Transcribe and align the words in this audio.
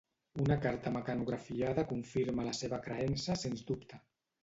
Una 0.43 0.55
carta 0.63 0.93
mecanografiada 0.95 1.85
confirma 1.93 2.49
la 2.51 2.57
seva 2.63 2.83
creença 2.91 3.41
sens 3.47 3.67
dubte. 3.73 4.05